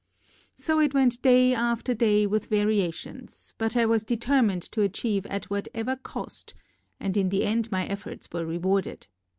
So 0.55 0.79
it 0.79 0.95
went 0.95 1.21
day 1.21 1.53
after 1.53 1.93
day 1.93 2.25
with 2.25 2.47
variations, 2.47 3.53
but 3.59 3.77
I 3.77 3.85
was 3.85 4.03
determined 4.03 4.63
to 4.71 4.81
achieve 4.81 5.27
at 5.27 5.51
what 5.51 5.67
ever 5.75 5.95
cost 5.95 6.55
and 6.99 7.15
in 7.15 7.29
the 7.29 7.43
end 7.43 7.71
my 7.71 7.85
efforts 7.85 8.27
were 8.33 8.43
rewarded. 8.43 9.05